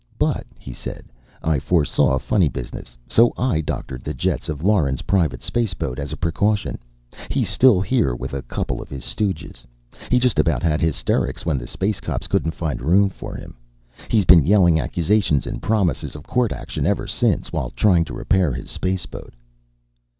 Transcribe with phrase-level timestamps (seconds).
[0.17, 1.05] "But," he said,
[1.43, 6.17] "I foresaw funny business, so I doctored the jets of Lauren's private spaceboat as a
[6.17, 6.79] precaution.
[7.29, 9.63] He's still here with a couple of his stooges.
[10.09, 13.59] He just about had hysterics when the space cops couldn't find room for him.
[14.07, 18.53] He's been yelling accusations and promises of court action ever since while trying to repair
[18.53, 19.35] his spaceboat."